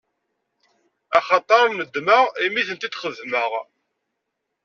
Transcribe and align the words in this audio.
Axaṭer 1.17 1.65
nedmeɣ 1.79 2.23
imi 2.45 2.59
i 2.61 2.63
ten-id-xedmeɣ. 2.79 3.51